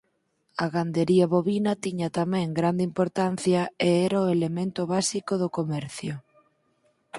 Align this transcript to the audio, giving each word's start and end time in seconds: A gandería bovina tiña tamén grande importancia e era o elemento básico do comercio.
A 0.63 0.65
gandería 0.75 1.25
bovina 1.35 1.73
tiña 1.85 2.07
tamén 2.19 2.47
grande 2.59 2.83
importancia 2.89 3.61
e 3.87 3.89
era 4.07 4.17
o 4.25 4.31
elemento 4.35 4.81
básico 4.95 5.33
do 5.41 5.49
comercio. 5.57 6.13